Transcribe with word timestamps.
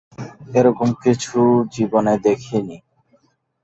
এরকম 0.53 0.89
কিছু 1.03 1.37
জীবনে 1.73 2.13
দেখিনি। 2.25 2.77